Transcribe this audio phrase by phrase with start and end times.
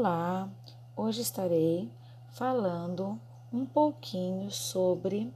[0.00, 0.48] Olá,
[0.94, 1.90] hoje estarei
[2.30, 3.20] falando
[3.52, 5.28] um pouquinho sobre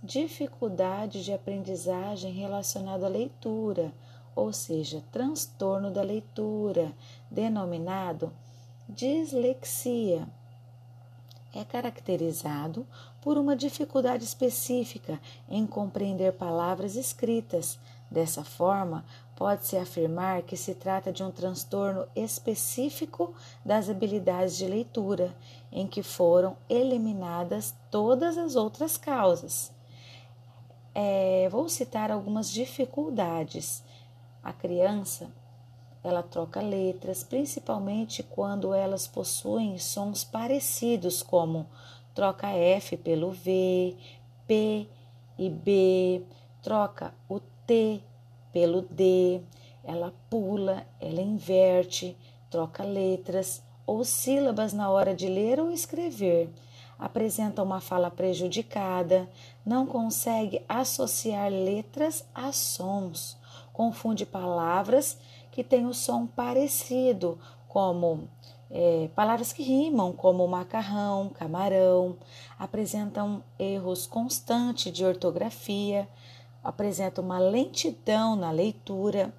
[0.00, 3.92] dificuldade de aprendizagem relacionada à leitura,
[4.36, 6.92] ou seja, transtorno da leitura,
[7.28, 8.32] denominado
[8.88, 10.28] dislexia.
[11.52, 12.86] É caracterizado
[13.20, 17.76] por uma dificuldade específica em compreender palavras escritas.
[18.10, 19.04] Dessa forma,
[19.34, 23.34] pode-se afirmar que se trata de um transtorno específico
[23.64, 25.34] das habilidades de leitura,
[25.72, 29.72] em que foram eliminadas todas as outras causas.
[30.94, 33.84] É, vou citar algumas dificuldades.
[34.42, 35.30] A criança
[36.06, 41.66] ela troca letras, principalmente quando elas possuem sons parecidos, como
[42.14, 43.96] troca F pelo V,
[44.46, 44.88] P
[45.36, 46.22] e B,
[46.62, 48.02] troca o T
[48.52, 49.40] pelo D,
[49.84, 52.16] ela pula, ela inverte,
[52.50, 56.50] troca letras ou sílabas na hora de ler ou escrever,
[56.98, 59.28] apresenta uma fala prejudicada,
[59.64, 63.36] não consegue associar letras a sons,
[63.72, 65.18] confunde palavras
[65.52, 68.28] que têm o som parecido, como
[68.70, 72.16] é, palavras que rimam, como macarrão, camarão,
[72.58, 76.08] apresentam erros constantes de ortografia,
[76.66, 79.32] apresenta uma lentidão na leitura,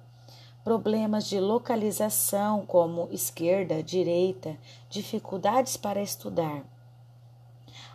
[0.64, 4.56] problemas de localização, como esquerda, direita,
[4.88, 6.64] dificuldades para estudar.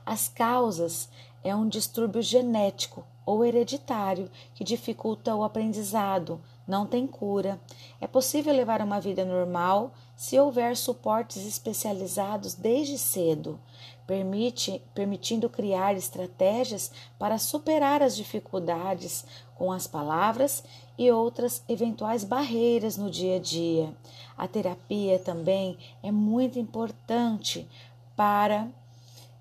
[0.06, 1.10] As causas
[1.44, 7.60] é um distúrbio genético ou hereditário que dificulta o aprendizado, não tem cura.
[8.00, 13.60] É possível levar uma vida normal se houver suportes especializados desde cedo,
[14.08, 19.26] permite, permitindo criar estratégias para superar as dificuldades
[19.56, 20.64] com as palavras
[20.98, 23.96] e outras eventuais barreiras no dia a dia.
[24.38, 27.68] A terapia também é muito importante
[28.16, 28.68] para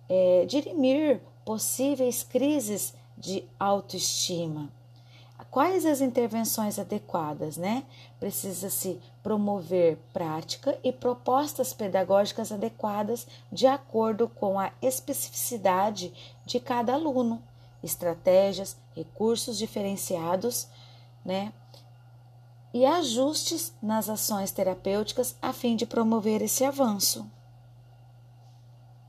[0.08, 4.70] é, dirimir possíveis crises de autoestima.
[5.52, 7.84] Quais as intervenções adequadas, né?
[8.18, 16.10] Precisa-se promover prática e propostas pedagógicas adequadas de acordo com a especificidade
[16.46, 17.42] de cada aluno,
[17.84, 20.68] estratégias, recursos diferenciados,
[21.22, 21.52] né?
[22.72, 27.30] E ajustes nas ações terapêuticas a fim de promover esse avanço.